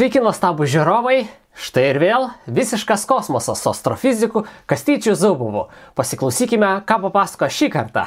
[0.00, 1.26] Sveiki, nuostabų žiūrovai!
[1.60, 5.66] Štai ir vėl visiškas kosmosas su astrofiziku Kastyčiu Zubovu.
[5.92, 8.06] Pasiklausykime, ką papasako šį kartą.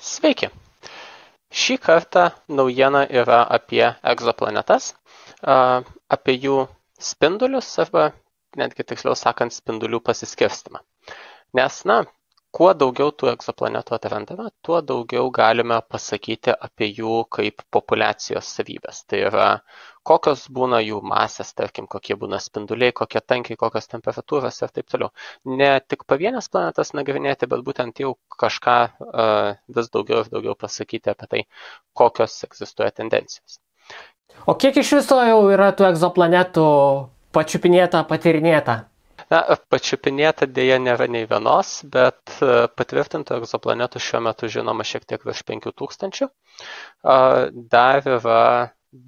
[0.00, 0.48] Sveiki.
[1.52, 3.82] Šį kartą naujiena yra apie
[4.14, 4.94] egzoplanetas,
[5.44, 6.56] apie jų
[6.96, 8.06] spindulius arba
[8.56, 10.80] netgi tiksliau sakant spindulių pasiskirstimą.
[11.52, 12.06] Nes, na,
[12.54, 19.02] kuo daugiau tų egzoplanetų atrandame, tuo daugiau galime pasakyti apie jų kaip populiacijos savybės.
[19.08, 19.48] Tai yra,
[20.08, 25.12] kokios būna jų masės, tarkim, kokie būna spinduliai, kokie tankiai, kokios temperatūros ir taip toliau.
[25.44, 31.12] Ne tik pavienės planetas nagrinėti, bet būtent jau kažką uh, vis daugiau ir daugiau pasakyti
[31.12, 31.46] apie tai,
[31.92, 33.60] kokios egzistuoja tendencijos.
[34.48, 36.68] O kiek iš viso jau yra tų egzoplanetų
[37.34, 38.84] pačiupinėta, patirinėta?
[39.32, 42.38] Na, pačiupinėta dėja nėra nei vienos, bet
[42.80, 46.28] patvirtintų egzoplanetų šiuo metu žinoma šiek tiek virš 5000.
[47.74, 48.40] Dar yra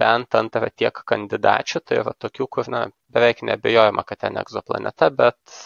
[0.02, 2.82] bent antra tiek kandidačių, tai yra tokių, kur na,
[3.16, 5.56] beveik nebejojama, kad ten egzoplaneta, bet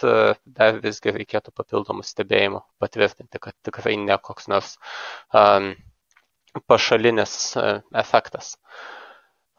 [0.47, 4.77] dar visgi reikėtų papildomų stebėjimų patvirtinti, kad tikrai ne koks nors
[5.35, 5.73] um,
[6.71, 7.35] pašalinis
[8.05, 8.55] efektas.
[8.55, 9.04] Uh,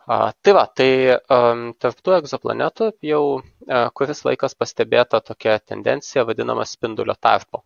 [0.05, 0.89] tai va, tai
[1.33, 7.63] um, tarp tų egzoplanetų jau uh, kuris laikas pastebėta tokia tendencija vadinama spindulio tarpo.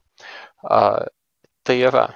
[0.59, 2.07] Tai yra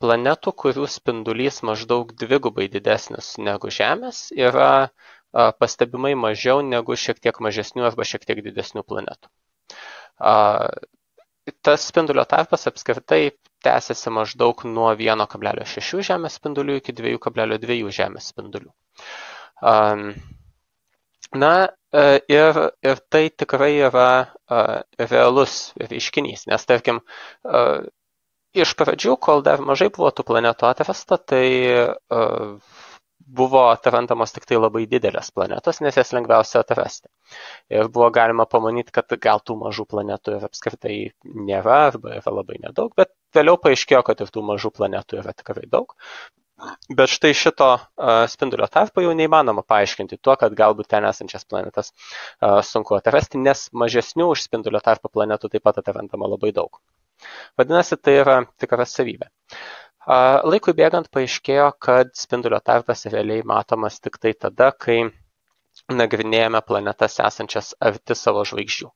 [0.00, 4.90] planetų, kurių spindulys maždaug dvigubai didesnis negu Žemės, yra
[5.58, 9.30] pastebimai mažiau negu šiek tiek mažesnių arba šiek tiek didesnių planetų.
[11.64, 13.32] Tas spindulio tarpas apskritai
[13.64, 18.70] tęsiasi maždaug nuo 1,6 Žemės spindulių iki 2,2 Žemės spindulių.
[21.34, 21.52] Na
[22.30, 24.08] ir, ir tai tikrai yra
[25.10, 27.00] realus reiškinys, nes tarkim,
[28.54, 31.46] iš pradžių, kol dar mažai buvo tų planetų atrasta, tai
[33.26, 37.08] buvo atrandamos tik tai labai didelės planetos, nes jas lengviausia atrasti.
[37.72, 42.60] Ir buvo galima pamanyti, kad gal tų mažų planetų ir apskritai nėra, arba yra labai
[42.66, 45.96] nedaug, bet vėliau paaiškėjo, kad ir tų mažų planetų yra tikrai daug.
[46.88, 47.68] Bet štai šito
[48.30, 51.92] spindulio tarpo jau neįmanoma paaiškinti tuo, kad galbūt ten esančias planetas
[52.68, 56.80] sunku atrasti, nes mažesnių už spindulio tarpo planetų taip pat atrandama labai daug.
[57.58, 59.30] Vadinasi, tai yra tikra savybė.
[60.44, 64.98] Laikui bėgant paaiškėjo, kad spindulio tarpas realiai matomas tik tai tada, kai
[65.90, 68.90] nagrinėjame planetas esančias arti savo žvaigždžių.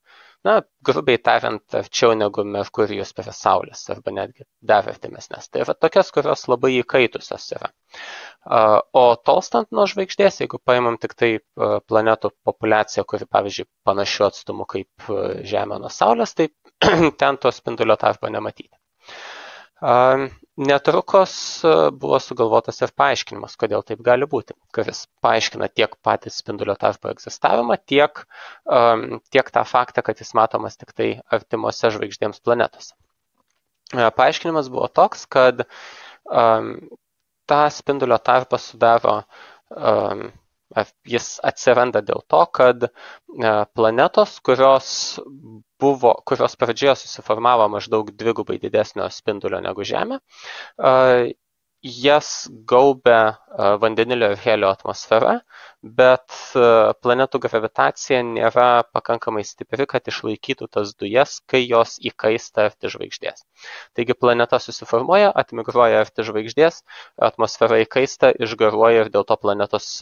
[0.47, 5.49] Na, grubiai tariant, arčiau negu Merkurijus prie Saulės, arba netgi dar artimesnės.
[5.51, 7.71] Tai yra tokias, kurios labai įkaitusios yra.
[9.01, 11.33] O tolstant nuo žvaigždės, jeigu paimam tik tai
[11.91, 15.11] planetų populiaciją, kuri, pavyzdžiui, panašiu atstumu kaip
[15.53, 16.49] Žemė nuo Saulės, tai
[17.25, 18.73] ten to spindulio tarpo nematyti.
[20.59, 21.33] Netrukus
[21.95, 27.77] buvo sugalvotas ir paaiškinimas, kodėl taip gali būti, kuris paaiškina tiek patį spindulio tarpo egzistavimą,
[27.87, 28.25] tiek,
[29.31, 31.09] tiek tą faktą, kad jis matomas tik tai
[31.39, 32.97] artimuose žvaigždėms planetose.
[33.95, 35.63] Paaiškinimas buvo toks, kad
[37.49, 39.21] tą spindulio tarpą sudaro
[41.09, 42.89] jis atsiranda dėl to, kad
[43.75, 44.93] planetos, kurios,
[45.81, 50.21] buvo, kurios pradžioje susiformavo maždaug dvigubai didesnio spindulio negu Žemė,
[51.79, 53.39] jas gaubia
[53.79, 55.37] vandenilio ir helio atmosfera,
[55.83, 56.35] bet
[57.05, 63.47] planetų gravitacija nėra pakankamai stipri, kad išlaikytų tas dujas, kai jos įkaista arti žvaigždės.
[63.95, 66.83] Taigi planeta susiformuoja, atmigruoja arti žvaigždės,
[67.31, 69.93] atmosfera įkaista, išgaruoja ir dėl to planetos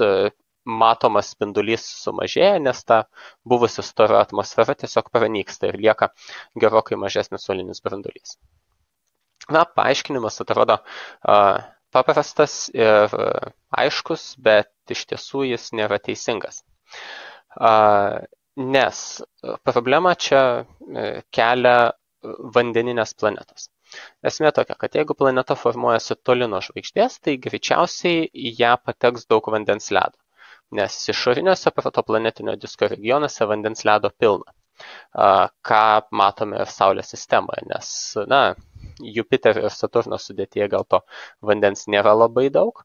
[0.66, 3.04] matomas spindulys sumažėja, nes ta
[3.46, 6.10] buvusi stora atmosfera tiesiog pranyksta ir lieka
[6.58, 8.36] gerokai mažesnis solinis brandulys.
[9.52, 10.80] Na, paaiškinimas atrodo
[11.94, 13.14] paprastas ir
[13.70, 16.64] aiškus, bet iš tiesų jis nėra teisingas.
[18.56, 18.98] Nes
[19.68, 21.78] problema čia uh, kelia
[22.56, 23.68] vandeninės planetos.
[24.26, 29.46] Esmė tokia, kad jeigu planeta formuojasi toli nuo žvaigždės, tai greičiausiai į ją pateks daug
[29.54, 30.16] vandens ledo
[30.74, 34.52] nes išoriniuose protoplanetinio disko regionuose vandens ledo pilna,
[35.68, 35.82] ką
[36.20, 37.90] matome ir Saulės sistemoje, nes,
[38.28, 38.40] na,
[38.96, 41.02] Jupiterio ir Saturno sudėtyje gal to
[41.44, 42.80] vandens nėra labai daug,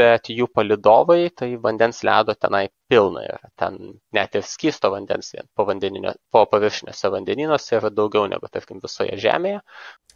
[0.00, 3.52] bet jų palidovai, tai vandens ledo tenai pilna yra.
[3.60, 3.78] Ten
[4.16, 9.62] net ir skysto vandens po, po paviršiniuose vandenynuose yra daugiau negu, tarkim, visoje Žemėje.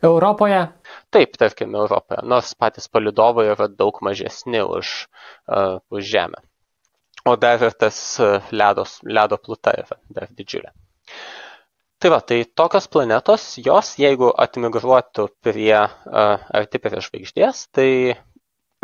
[0.05, 0.61] Europoje?
[1.15, 4.95] Taip, tarkim, Europoje, nors patys palidovai yra daug mažesni už,
[5.49, 6.45] uh, už Žemę
[7.29, 10.73] o dar ir tas e, ledos, ledo pluta yra dar didžiulė.
[11.99, 17.89] Tai va, tai tokios planetos, jos jeigu atmigruotų prie uh, arti prie žvaigždės, tai,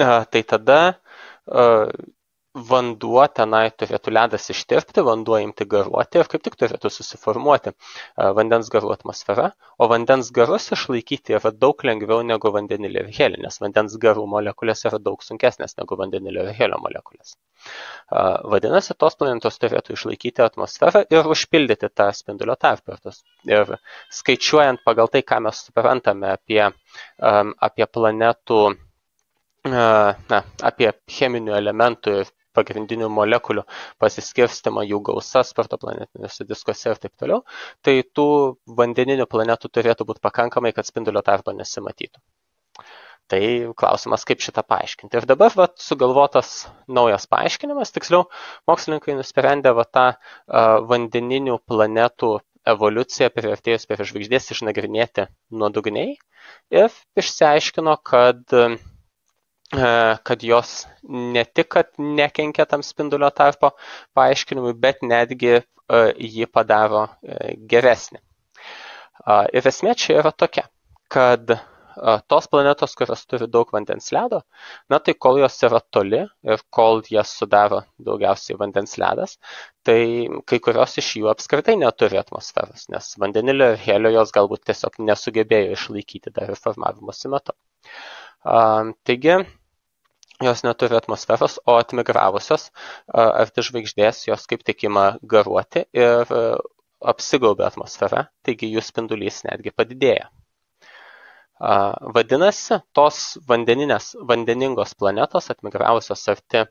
[0.03, 1.87] uh, tai tada uh,
[2.55, 7.73] vanduo tenai turėtų ledas ištirpti, vanduo imti garuoti ir kaip tik turėtų susiformuoti
[8.37, 9.49] vandens garų atmosfera,
[9.79, 14.85] o vandens garus išlaikyti yra daug lengviau negu vandenilio ir helio, nes vandens garų molekulės
[14.87, 17.35] yra daug sunkesnės negu vandenilio ir helio molekulės.
[18.55, 23.01] Vadinasi, tos planetos turėtų išlaikyti atmosferą ir užpildyti tą spindulio tarpą.
[23.51, 23.77] Ir
[24.15, 26.63] skaičiuojant pagal tai, ką mes suprantame apie,
[27.19, 28.63] apie planetų
[29.65, 33.65] na, apie cheminių elementų ir pagrindinių molekulių
[34.03, 37.43] pasiskirstimą, jų gausas protoplanetiniuose diskuose ir taip toliau,
[37.85, 38.29] tai tų
[38.81, 42.23] vandeninių planetų turėtų būti pakankamai, kad spindulio tarpo nesimatytų.
[43.33, 43.41] Tai
[43.81, 45.17] klausimas, kaip šitą paaiškinti.
[45.17, 46.51] Ir dabar vat, sugalvotas
[46.93, 48.27] naujas paaiškinimas, tiksliau,
[48.69, 52.35] mokslininkai nusprendė va, tą uh, vandeninių planetų
[52.75, 55.27] evoliuciją priartėjus prie žvaigždės išnagrinėti
[55.63, 56.19] nuodugniai
[56.83, 58.77] ir išsiaiškino, kad uh,
[60.29, 63.75] kad jos ne tik, kad nekenkia tam spindulio tarpo
[64.15, 65.63] paaiškinimui, bet netgi e,
[66.37, 68.23] jį padaro e, geresnį.
[69.55, 70.67] Ir esmė čia yra tokia,
[71.13, 71.55] kad
[72.27, 74.41] tos planetos, kurios turi daug vandens ledo,
[74.91, 79.37] na tai kol jos yra toli ir kol jas sudaro daugiausiai vandens ledas,
[79.87, 84.99] tai kai kurios iš jų apskritai neturi atmosferos, nes vandenilio ir helio jos galbūt tiesiog
[85.11, 87.55] nesugebėjo išlaikyti dar ir formavimosi metu.
[88.45, 89.39] Taigi,
[90.43, 92.71] jos neturi atmosferos, o atmigravusios
[93.15, 96.33] arti žvaigždės jos kaip tik ima garuoti ir
[97.05, 100.31] apsigaubia atmosfera, taigi jų spindulys netgi padidėja.
[102.15, 106.65] Vadinasi, tos vandeninės, vandeningos planetos atmigravusios arti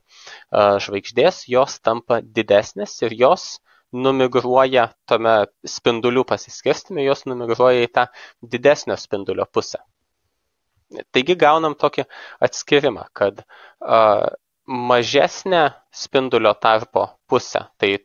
[0.86, 3.62] žvaigždės, jos tampa didesnės ir jos
[3.94, 8.08] numigruoja tame spindulių pasiskirstime, jos numigruoja į tą
[8.42, 9.80] didesnio spindulio pusę.
[11.16, 12.06] Taigi gaunam tokį
[12.48, 14.28] atskirimą, kad uh,
[14.68, 15.64] mažesnė
[15.94, 17.96] spindulio tarpo pusė, tai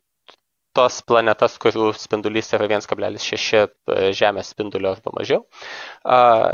[0.77, 5.45] tos planetas, kurių spindulys yra 1,6 Žemės spindulio arba mažiau,
[6.05, 6.53] uh,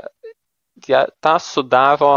[0.89, 2.15] ja, tą sudaro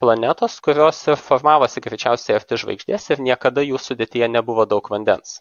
[0.00, 5.40] planetos, kurios ir formavosi greičiausiai arti žvaigždės ir niekada jų sudėtyje nebuvo daug vandens.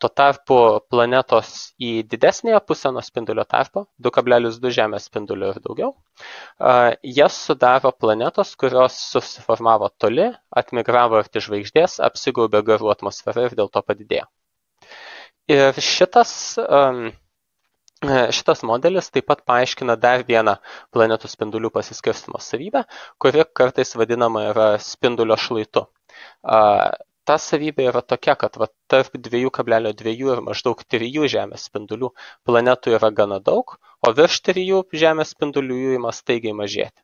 [0.00, 0.56] Tuo tarpu
[0.90, 1.50] planetos
[1.82, 5.90] į didesnėje pusę nuo spindulio tarpo, 2,2 Žemės spindulio ir daugiau,
[7.18, 10.28] jas sudaro planetos, kurios susiformavo toli,
[10.62, 14.28] atmigravo arti žvaigždės, apsigaubė garų atmosferą ir dėl to padidėjo.
[15.52, 16.32] Ir šitas,
[18.38, 20.58] šitas modelis taip pat paaiškina dar vieną
[20.96, 22.86] planetų spindulių pasiskirstimo savybę,
[23.20, 25.86] kuri kartais vadinama yra spindulio šlaitu
[27.28, 32.12] ta savybė yra tokia, kad va, tarp 2,2 ir maždaug 3 Žemės spindulių
[32.48, 34.64] planetų yra gana daug, o virš 3
[35.04, 37.02] Žemės spindulių jų ima staigiai mažėti.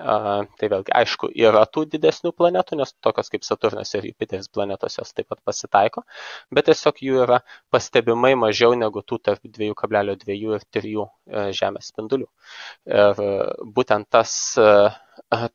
[0.00, 4.96] A, tai vėlgi, aišku, yra tų didesnių planetų, nes tokios kaip Saturnas ir Jupiteris planetos
[4.96, 6.00] jos taip pat pasitaiko,
[6.48, 12.30] bet tiesiog jų yra pastebimai mažiau negu tų tarp 2,2 ir 3 e, Žemės spindulių.
[12.88, 13.22] Ir
[13.76, 14.70] būtent tas e,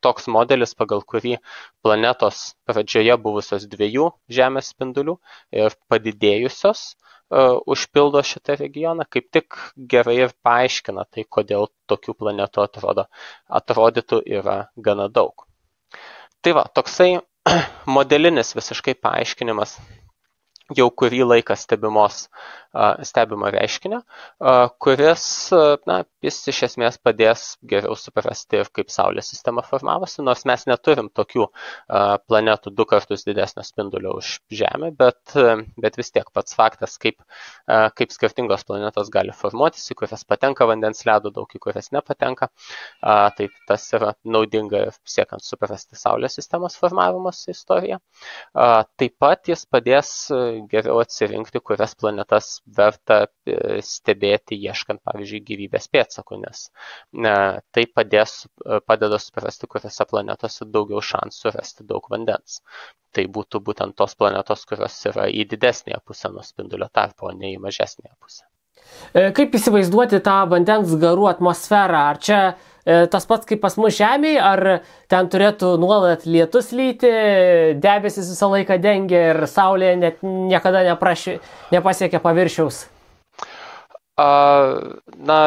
[0.01, 1.37] toks modelis, pagal kurį
[1.85, 5.17] planetos pradžioje buvusios dviejų Žemės spindulių
[5.63, 6.87] ir padidėjusios
[7.27, 7.39] E,
[7.73, 9.55] užpildo šitą regioną, kaip tik
[9.93, 13.03] gerai ir paaiškina tai, kodėl tokių planetų atrodo,
[13.59, 14.57] atrodytų yra
[14.87, 15.43] gana daug.
[16.41, 17.09] Tai va, toksai
[17.97, 19.75] modelinis visiškai paaiškinimas
[20.75, 22.27] jau kurį laiką stebimos,
[23.07, 24.01] stebimo reiškinio,
[24.83, 25.25] kuris,
[25.87, 31.07] na, jis iš esmės padės geriau suprasti ir kaip Saulės sistema formavosi, nors mes neturim
[31.15, 31.47] tokių
[32.27, 35.33] planetų du kartus didesnio spindulio už Žemę, bet,
[35.79, 37.23] bet vis tiek pats faktas, kaip,
[37.67, 42.51] kaip skirtingos planetos gali formuotis, į kurias patenka vandens ledo, daug į kurias nepatenka,
[43.01, 48.01] tai tas yra naudinga ir siekiant suprasti Saulės sistemos formavimos istoriją.
[48.53, 50.13] Taip pat jis padės
[50.71, 56.67] geriau atsirinkti, kurias planetas verta e, stebėti, ieškant, pavyzdžiui, gyvybės pėdsakų, nes
[57.25, 57.35] ne,
[57.75, 62.61] tai padės, e, padeda suprasti, kuriuose planetose daugiau šansų rasti daug vandens.
[63.15, 67.55] Tai būtų būtent tos planetos, kurios yra į didesnėje pusę nuo spindulio tarpo, o ne
[67.55, 68.45] į mažesnėje pusę.
[69.13, 72.03] E, kaip įsivaizduoti tą vandens garų atmosferą?
[72.13, 72.41] Ar čia
[72.87, 74.63] tas pats kaip pas mus Žemėje, ar
[75.11, 77.11] ten turėtų nuolat lietus lyti,
[77.83, 81.37] debesis visą laiką dengia ir Saulė net niekada nepraši,
[81.73, 82.85] nepasiekia paviršiaus?
[84.17, 84.29] A,
[85.17, 85.41] na,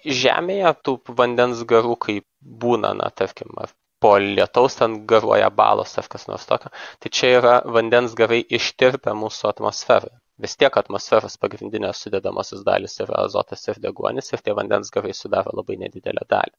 [0.00, 3.52] Žemėje tų vandens garų, kai būna, na, tarkim,
[4.00, 9.12] po lietaus ten garuoja balos ar kas nors tokio, tai čia yra vandens garai ištirpę
[9.12, 10.16] mūsų atmosferoje.
[10.42, 15.52] Vis tiek atmosferos pagrindinės sudėdamosios dalis yra azotas ir deguonis ir tie vandens garai sudaro
[15.58, 16.54] labai nedidelę dalį.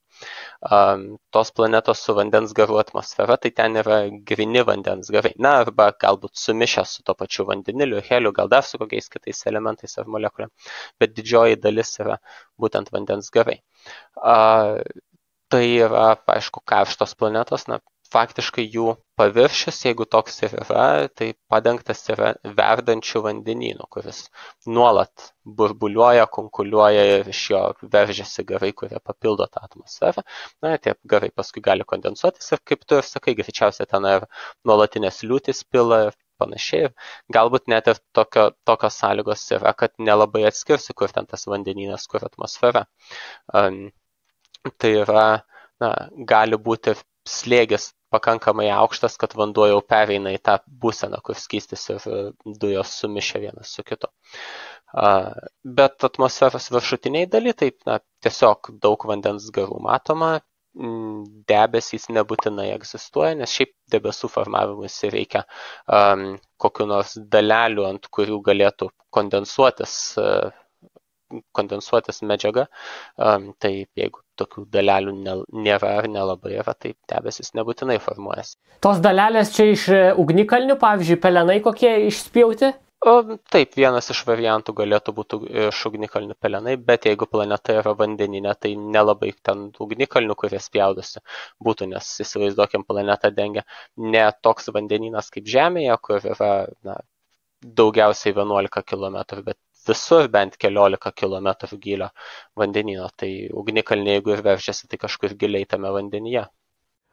[0.78, 4.00] Um, tos planetos su vandens garų atmosfera, tai ten yra
[4.32, 5.34] grini vandens garai.
[5.48, 9.98] Na, arba galbūt sumišę su to pačiu vandeniliu, heliu, gal dar su kokiais kitais elementais
[10.02, 10.52] ar molekulėm,
[11.02, 12.20] bet didžioji dalis yra
[12.62, 13.62] būtent vandens garai.
[14.18, 14.82] Uh,
[15.52, 22.02] tai yra, aišku, karštos planetos, na, faktiškai jų paviršius, jeigu toks ir yra, tai padengtas
[22.12, 24.24] yra verdančių vandenynų, kuris
[24.68, 27.62] nuolat burbuliuoja, konkuliuoja ir iš jo
[27.94, 30.26] veržiasi garai, kurie papildo tą atmosferą.
[30.64, 34.28] Na, tie garai paskui gali kondensuotis ir kaip tu ir sakai, greičiausiai ten ir
[34.68, 36.92] nuolatinės liūtis pila ir panašiai.
[37.38, 42.26] Galbūt net ir tokio, tokios sąlygos yra, kad nelabai atskirsi, kur ten tas vandenynas, kur
[42.28, 42.86] atmosfera.
[43.54, 43.84] Um,
[44.82, 45.28] tai yra,
[45.82, 45.92] na,
[46.34, 46.96] gali būti
[47.30, 52.22] slėgis pakankamai aukštas, kad vanduo jau pereina į tą būseną, kur skystis ir e,
[52.62, 54.12] dujos sumišia vienas su kitu.
[55.80, 60.34] Bet atmosferos viršutiniai daly, taip, na, tiesiog daug vandens garų matoma,
[61.52, 65.44] debesys nebūtinai egzistuoja, nes šiaip debesų formavimuisi reikia
[65.88, 70.48] um, kokiu nors dalelių, ant kurių galėtų kondensuotis uh,
[71.56, 72.68] kondensuotis medžiaga,
[73.18, 75.16] tai jeigu tokių dalelių
[75.66, 78.58] nėra ar nelabai yra, tai debesis nebūtinai formuojasi.
[78.84, 82.72] Tos dalelės čia iš e, ugnikalnių, pavyzdžiui, pelenai kokie išspjauti?
[83.02, 83.14] O,
[83.50, 88.76] taip, vienas iš variantų galėtų būti iš ugnikalnių pelenai, bet jeigu planeta yra vandeninė, tai
[88.78, 91.24] nelabai ten ugnikalnių, kurie spjaudosi,
[91.66, 93.66] būtų, nes įsivaizduokim, planetą dengia
[93.98, 96.52] ne toks vandeninas kaip Žemėje, kur yra
[96.86, 97.00] na,
[97.82, 99.18] daugiausiai 11 km,
[99.50, 99.58] bet
[99.88, 102.10] visur bent keliolika kilometrų gylio
[102.58, 106.48] vandenyno, tai ugnikalniai, jeigu ir veržiasi, tai kažkur giliai tame vandenyje.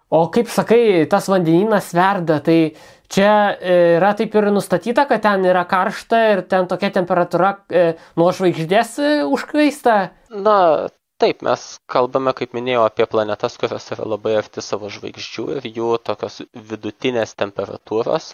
[0.08, 2.72] O kaip sakai, tas vandenynas verda, tai
[3.12, 7.82] čia e, yra taip ir nustatyta, kad ten yra karšta ir ten tokia temperatūra e,
[8.16, 9.98] nuo žvaigždės e, užkaista?
[10.32, 10.56] Na,
[11.22, 15.88] taip mes kalbame kaip minėjau apie planetas kurios yra labai arti savo žvaigždžių ir jų
[16.08, 18.28] tokios vidutinės temperatūros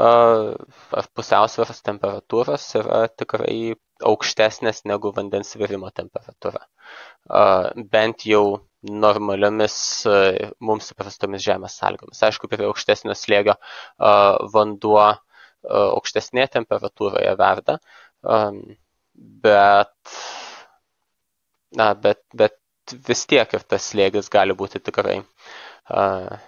[0.00, 3.56] ar pusiausvėros temperatūros yra tikrai
[4.12, 6.62] aukštesnės negu vandens virimo temperatūra.
[7.92, 8.44] Bent jau
[9.04, 9.74] normaliomis
[10.64, 12.22] mums įprastomis žemės sąlygomis.
[12.30, 13.58] Aišku, prie aukštesnio slėgio
[14.54, 15.02] vanduo
[15.68, 17.76] aukštesnėje temperatūroje verda,
[19.44, 20.16] bet
[21.76, 22.56] na, bet, bet
[23.08, 25.18] vis tiek ir tas slėgis gali būti tikrai,
[25.94, 26.38] uh,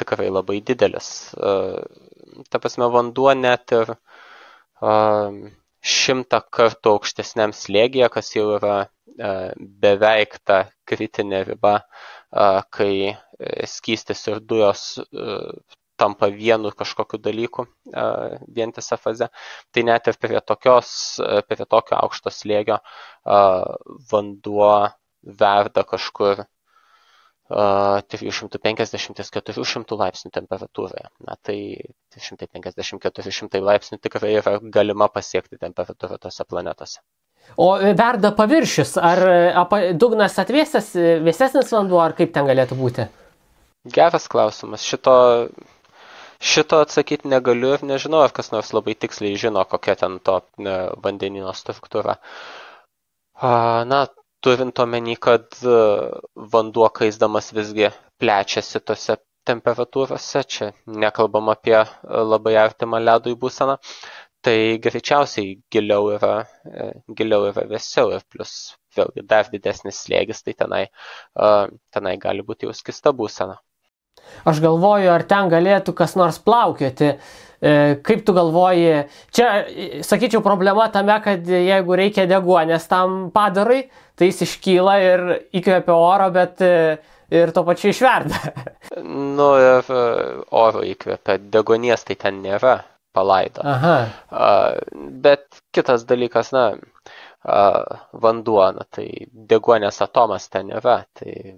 [0.00, 1.10] tikrai labai didelis.
[1.36, 1.82] Uh,
[2.50, 5.36] ta prasme, vanduo net ir uh,
[5.84, 9.52] šimtą kartų aukštesniam slėgėje, kas jau yra uh,
[9.84, 11.76] beveik ta kritinė riba,
[12.32, 13.14] uh, kai
[13.68, 15.52] skystis ir dujos uh,
[16.00, 17.66] tampa vienu kažkokiu dalyku
[18.56, 19.26] vientisą fazę.
[19.72, 22.78] Tai net ir prie, tokios, prie tokio aukšto slėgio
[24.10, 24.74] vanduo
[25.24, 26.44] verda kažkur
[27.54, 31.08] 350-400 laipsnių temperatūroje.
[31.26, 31.58] Na tai
[32.16, 37.00] 350-400 laipsnių tikrai yra galima pasiekti temperatūra tose planetose.
[37.60, 39.20] O verda paviršius, ar
[40.00, 40.94] dugnas atvėsęs,
[41.26, 43.04] vėsesnis vanduo, ar kaip ten galėtų būti?
[43.92, 44.80] Geras klausimas.
[44.80, 45.12] Šito
[46.44, 50.40] Šito atsakyti negaliu ir nežinau, ar kas nors labai tiksliai žino, kokia ten to
[51.06, 52.18] vandenino struktūra.
[53.92, 54.02] Na,
[54.44, 55.76] turint omeny, kad e,
[56.52, 57.88] vanduo kaisdamas visgi
[58.20, 59.16] plečiasi tose
[59.48, 60.68] temperatūrose, čia
[61.04, 61.86] nekalbam apie e,
[62.32, 63.78] labai artimą ledui būseną,
[64.44, 66.34] tai greičiausiai giliau yra,
[66.68, 68.52] e, giliau yra vėsiau ir plus
[68.98, 70.82] vėlgi dar didesnis slėgis, tai tenai,
[71.96, 73.56] tenai gali būti jau skista būsena.
[74.44, 77.14] Aš galvoju, ar ten galėtų kas nors plaukioti.
[77.64, 77.72] E,
[78.04, 79.48] kaip tu galvoji, čia,
[80.04, 83.86] sakyčiau, problema tame, kad jeigu reikia deguonės tam padarui,
[84.18, 85.24] tai jis iškyla ir
[85.56, 86.74] įkvėpia oro, bet e,
[87.32, 88.42] ir to pačiu išverda.
[89.38, 90.02] Nu ir e,
[90.54, 92.76] oro įkvėpia, degonės tai ten nėra
[93.16, 93.64] palaida.
[93.64, 93.96] Aha.
[95.24, 96.64] Bet kitas dalykas, na,
[98.12, 101.56] vanduo, na, tai deguonės atomas ten yra, tai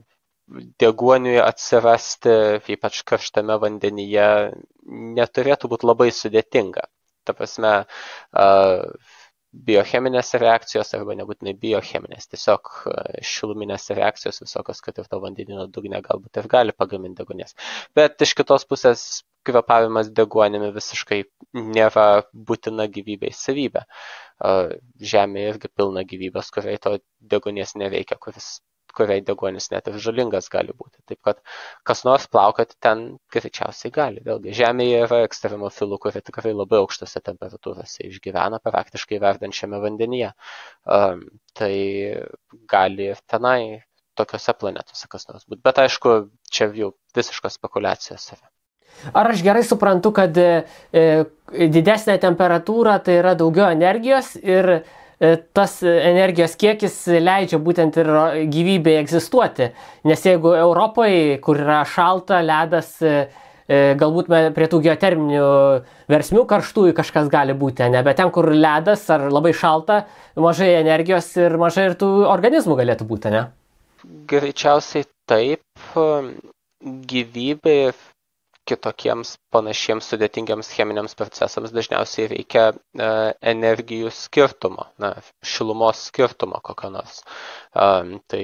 [0.81, 2.35] deguoniui atsirasti
[2.77, 4.27] ypač karštame vandenyje
[5.19, 6.87] neturėtų būti labai sudėtinga.
[7.27, 7.73] Ta prasme,
[9.67, 12.71] biocheminės reakcijos arba nebūtinai biocheminės, tiesiog
[13.25, 17.57] šiluminės reakcijos visokios, kad ir to vandenino dugne galbūt ir gali pagaminti degonės.
[17.97, 19.07] Bet iš kitos pusės
[19.47, 21.23] kvepavimas deguonimi visiškai
[21.57, 22.07] nėra
[22.51, 23.87] būtina gyvybei savybė.
[25.13, 26.99] Žemė irgi pilna gyvybės, kuriai to
[27.35, 28.59] degonės neveikia, kuris
[28.97, 31.01] kuriai deguonis net ir žalingas gali būti.
[31.11, 31.41] Taip kad
[31.87, 34.23] kas nors plaukoti ten greičiausiai gali.
[34.27, 40.33] Vėlgi, Žemėje yra ekstremofilų, kurie tikrai labai aukštose temperatūrose išgyvena praktiškai verdančiame vandenyje.
[40.85, 41.27] Um,
[41.57, 41.75] tai
[42.71, 43.61] gali ir tenai
[44.17, 45.63] tokiuose planetose kas nors būti.
[45.65, 46.19] Bet aišku,
[46.51, 48.47] čia jau visiškos spekulacijos yra.
[49.13, 50.63] Ar aš gerai suprantu, kad e,
[51.53, 54.81] didesnė temperatūra tai yra daugiau energijos ir e,
[55.57, 58.11] tas energijos kiekis leidžia būtent ir
[58.53, 59.71] gyvybei egzistuoti.
[60.09, 63.27] Nes jeigu Europoje, kur yra šalta, ledas, e,
[63.67, 65.47] e galbūt prie tų geoterminių
[66.13, 70.03] versmių karštųjų kažkas gali būti, ne, bet ten, kur ledas ar labai šalta,
[70.37, 73.47] mažai energijos ir mažai ir tų organizmų galėtų būti, ne?
[74.29, 75.65] Greičiausiai taip.
[76.87, 77.95] Gyvybė
[78.69, 83.09] kitokiems panašiems sudėtingiems cheminiams procesams dažniausiai reikia e,
[83.53, 85.13] energijų skirtumo, na,
[85.55, 87.21] šilumos skirtumo kokio nors.
[87.23, 88.43] E, tai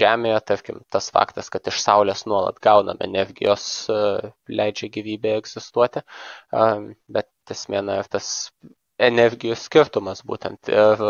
[0.00, 3.98] Žemėje, tarkim, tas faktas, kad iš Saulės nuolat gauname energijos, e,
[4.60, 6.70] leidžia gyvybė egzistuoti, e,
[7.18, 8.30] bet esmė, na, ir tas
[9.10, 11.00] energijų skirtumas būtent ir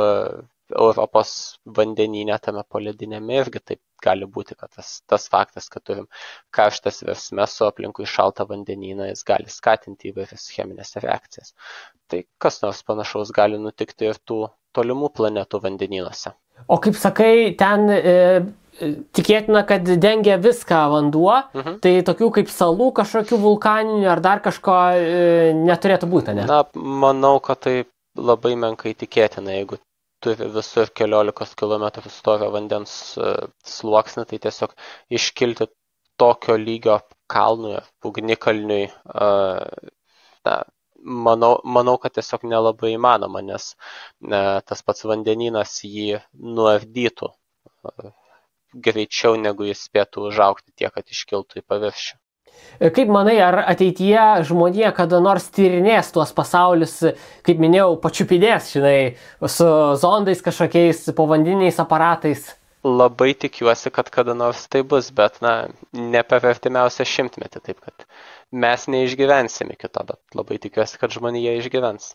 [0.73, 1.31] Europos
[1.79, 6.09] vandenyne tame poledinėme irgi taip gali būti, kad tas, tas faktas, kad turim
[6.55, 11.55] karštas versmes su aplinkui šaltą vandenyną, jis gali skatinti įvairias cheminės reakcijas.
[12.11, 14.45] Tai kas nors panašaus gali nutikti ir tų
[14.75, 16.35] tolimų planetų vandenynuose.
[16.71, 18.15] O kaip sakai, ten e,
[19.15, 21.79] tikėtina, kad dengia viską vanduo, mhm.
[21.85, 26.47] tai tokių kaip salų, kažkokių vulkaninių ar dar kažko e, neturėtų būti, ne?
[26.51, 27.77] Na, manau, kad tai
[28.15, 29.81] labai menkai tikėtina, jeigu
[30.25, 33.33] turi visur keliolikos kilometrų storio vandens e,
[33.75, 34.75] sluoksnį, tai tiesiog
[35.19, 35.69] iškilti
[36.21, 36.99] tokio lygio
[37.35, 37.77] kalnui,
[38.11, 39.29] ugnikalniui, e,
[40.49, 40.57] na,
[41.29, 43.71] manau, manau, kad tiesiog nelabai įmanoma, nes
[44.33, 46.21] ne, tas pats vandenynas jį
[46.59, 48.13] nuardytų e,
[48.89, 52.17] greičiau, negu jis spėtų užaukti tiek, kad iškiltų į paviršių.
[52.81, 56.97] Kaip manai, ar ateityje žmonija kada nors tyrinės tuos pasaulius,
[57.47, 58.99] kaip minėjau, pačiupinės, žinai,
[59.47, 59.69] su
[60.03, 62.51] zondais kažkokiais povandeniniais aparatais?
[62.85, 68.05] Labai tikiuosi, kad kada nors tai bus, bet, na, ne per artimiausią šimtmetį, taip kad
[68.53, 72.13] mes neišgyvensime kito, bet labai tikiuosi, kad žmonija išgyvens.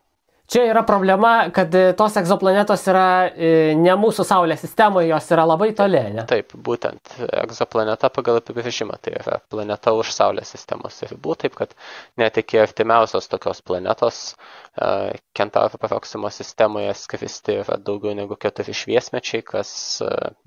[0.49, 5.43] Čia yra problema, kad e, tos egzoplanetos yra e, ne mūsų Saulės sistemoje, jos yra
[5.45, 5.99] labai toli.
[6.15, 6.23] Ne?
[6.29, 11.75] Taip, būtent egzoplaneta pagal apibrėžimą tai yra planeta už Saulės sistemos ribų, taip kad
[12.17, 19.43] net iki artimiausios tokios planetos e, Kentauro Proximo sistemoje skristi yra daugiau negu keturi šviesmečiai,
[19.45, 19.73] kas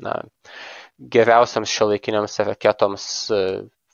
[0.02, 0.16] na,
[1.14, 3.06] geriausiams šio laikiniams raketoms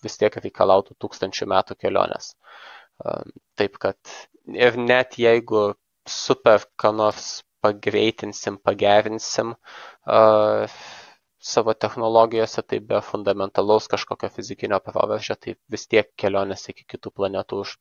[0.04, 2.32] vis tiek reikalautų tūkstančių metų kelionės.
[3.60, 4.16] Taip kad
[4.56, 5.74] ir net jeigu
[6.10, 7.28] super ką nors
[7.64, 10.78] pagreitinsim, pagerinsim uh,
[11.38, 17.60] savo technologijose, tai be fundamentalaus kažkokio fizikinio proveržio, tai vis tiek kelionės iki kitų planetų
[17.64, 17.74] už,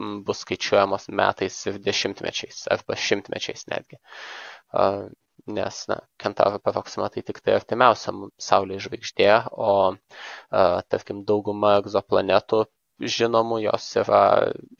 [0.00, 4.00] m, bus skaičiuojamos metais ir dešimtmečiais, arba šimtmečiais netgi.
[4.72, 5.08] Uh,
[5.46, 12.64] nes, na, Kentauro Proxima tai tik tai artimiausia Saulės žvaigždė, o, uh, tarkim, dauguma egzoplanetų
[13.02, 14.22] žinomų, jos yra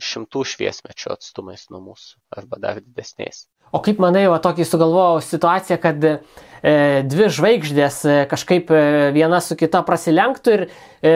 [0.03, 3.47] šimtų šviesmečių atstumais nuo mūsų arba dar didesniais.
[3.73, 6.17] O kaip manai, va tokį sugalvojau situaciją, kad e,
[7.09, 8.83] dvi žvaigždės e, kažkaip e,
[9.17, 11.13] viena su kita prasilenktų ir e,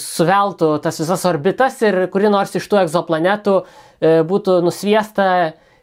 [0.00, 5.26] suveltų tas visas orbitas ir kuri nors iš tų egzoplanetų e, būtų nusviesta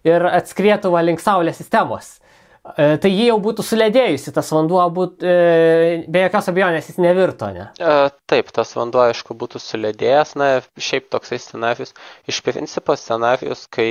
[0.08, 2.15] ir atskrietų va link Saulės sistemos.
[2.60, 7.48] E, tai jį jau būtų suledėjusi, tas vanduo būtų, e, be jokios abejonės jis nevirto,
[7.56, 7.67] ne?
[7.80, 7.93] E,
[8.30, 10.50] taip, tas vanduo aišku būtų suledėjęs, na,
[10.89, 11.93] šiaip toksai scenarius.
[12.30, 13.89] Iš principo scenarius, kai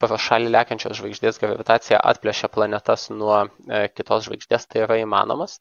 [0.00, 3.42] pro šalį lekiančios žvaigždės gravitacija atplėšia planetas nuo
[3.94, 5.58] kitos žvaigždės, tai yra įmanomas.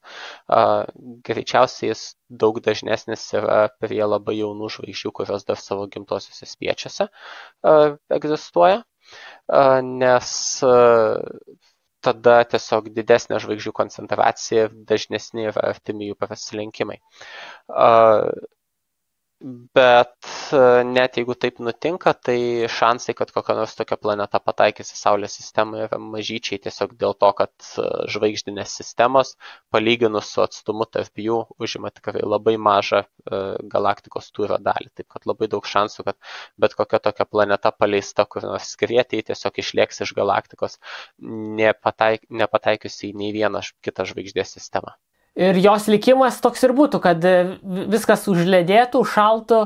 [1.27, 7.09] Greičiausiai jis daug dažnesnis yra prie labai jaunų žvaigždžių, kurios dar savo gimtosiuose spiečiuose
[8.15, 8.83] egzistuoja
[9.83, 10.31] nes
[12.05, 16.99] tada tiesiog didesnė žvaigždžių koncentracija dažnesni yra artimi jų prasilenkimai.
[19.41, 24.97] Bet e, net jeigu taip nutinka, tai šansai, kad kokia nors tokia planeta pataikys į
[24.99, 29.31] Saulės sistemą yra mažyčiai tiesiog dėl to, kad e, žvaigždinės sistemos,
[29.75, 33.41] palyginus su atstumu tarp jų, užima tikrai labai mažą e,
[33.77, 34.91] galaktikos tūrio dalį.
[34.99, 36.19] Taip kad labai daug šansų, kad
[36.65, 40.81] bet kokia tokia planeta paleista kur nors skrieti, tiesiog išlieks iš galaktikos,
[41.63, 44.99] nepataik, nepataikiusi į nei vieną kitą žvaigždės sistemą.
[45.39, 47.35] Ir jos likimas toks ir būtų, kad e,
[47.91, 49.59] viskas užledėtų, šaltų,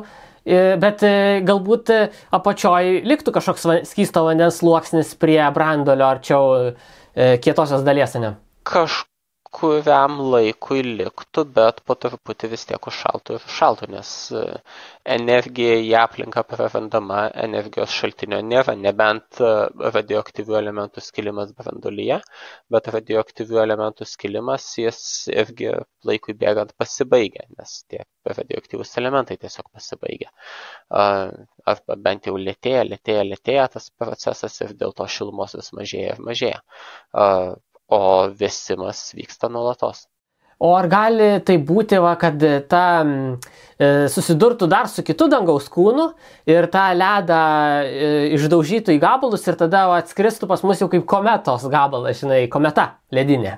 [0.46, 1.14] e, bet e,
[1.46, 1.90] galbūt
[2.38, 6.54] apačioj liktų kažkoks skysto vandens sluoksnis prie brandolio arčiau
[7.14, 8.36] kietosios dalies, ne?
[8.66, 9.04] Kaž,
[9.54, 14.42] kuriam laikui liktų, bet po truputį vis tiek užšaltų ir užšaltų, nes e,
[15.16, 19.52] energija į aplinką prarandama, energijos šaltinio nėra, nebent e,
[19.98, 22.18] radioaktyvių elementų skilimas brandulyje,
[22.74, 25.02] bet radioaktyvių elementų skilimas jis
[25.34, 25.70] irgi
[26.10, 30.32] laikui bėgant pasibaigia, nes tie radioaktyvūs elementai tiesiog pasibaigia.
[30.94, 36.26] Arba bent jau lėtėja, lėtėja, lėtėja tas procesas ir dėl to šilumos vis mažėja ir
[36.32, 36.64] mažėja
[37.94, 38.02] o
[38.40, 40.08] vėsimas vyksta nuolatos.
[40.64, 42.40] O ar gali tai būti, va, kad
[42.72, 46.06] ta e, susidurtų dar su kitu dangaus kūnu
[46.48, 47.40] ir tą ledą
[47.84, 52.46] e, išdaužytų į gabalus ir tada va, atskristų pas mus jau kaip kometos gabalas, žinai,
[52.54, 53.58] kometa ledinė?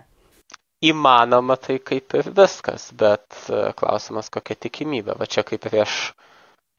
[0.85, 5.19] Įmanoma tai kaip ir viskas, bet e, klausimas kokia tikimybė.
[5.19, 6.15] Va čia kaip prieš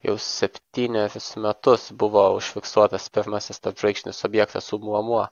[0.06, 5.28] jau septynerius metus buvo užfiksuotas pirmasis tarpžvaigždinis objektas Umuamua.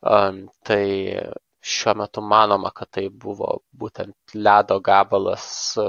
[0.00, 0.84] Um, tai
[1.64, 3.50] šiuo metu manoma, kad tai buvo
[3.80, 5.46] būtent ledo gabalas,
[5.80, 5.86] e,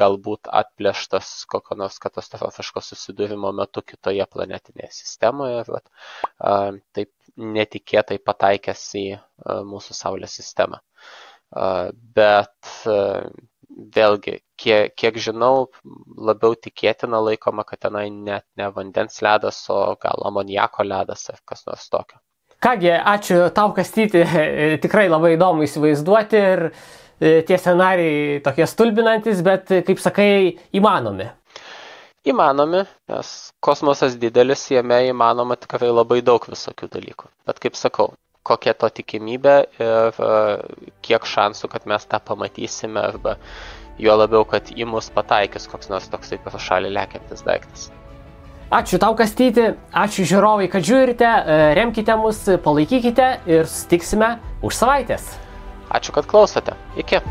[0.00, 5.86] galbūt atplėštas kokio nors katastrofiško susidūrimo metu kitoje planetinėje sistemoje, bet
[6.96, 9.20] taip netikėtai pataikęs į e,
[9.72, 10.82] mūsų Saulės sistemą.
[12.16, 12.96] Bet e,
[13.96, 15.68] vėlgi, kiek, kiek žinau,
[16.28, 21.66] labiau tikėtina laikoma, kad tenai net ne vandens ledas, o gal amoniako ledas ar kas
[21.70, 22.20] nors tokio.
[22.62, 24.22] Kągi, ačiū tau, Kastyti,
[24.84, 30.30] tikrai labai įdomu įsivaizduoti ir e, tie scenarijai tokie stulbinantis, bet, kaip sakai,
[30.76, 31.28] įmanomi.
[32.26, 32.80] Įmanomi,
[33.12, 37.28] nes kosmosas didelis, jame įmanoma tikrai labai daug visokių dalykų.
[37.46, 38.14] Bet kaip sakau,
[38.46, 40.32] kokia to tikimybė ir e,
[41.06, 43.36] kiek šansų, kad mes tą pamatysime, arba
[44.00, 47.90] juo labiau, kad į mus pataikys koks nors toksai per šalį lekiantis daiktas.
[48.66, 49.62] Ačiū tau, Kastyti,
[49.94, 54.32] ačiū žiūrovai, kad žiūrite, e, remkite mus, palaikykite ir susitiksime
[54.66, 55.30] už savaitės.
[55.86, 56.74] Ačiū, kad klausote.
[56.98, 57.22] Iki.